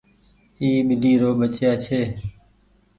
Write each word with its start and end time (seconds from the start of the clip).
اي 0.59 0.69
ٻلي 0.87 1.13
رو 1.21 1.31
ٻچآ 1.39 1.71
ڇي۔ 1.83 2.01